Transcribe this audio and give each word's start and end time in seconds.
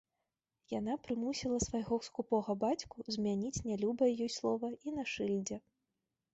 Яна 0.79 0.95
прымусіла 1.07 1.59
свайго 1.65 1.99
скупога 2.07 2.57
бацьку 2.65 2.97
змяніць 3.19 3.63
нялюбае 3.69 4.11
ёй 4.25 4.35
слова 4.41 4.67
і 4.89 4.99
на 5.01 5.11
шыльдзе. 5.17 5.57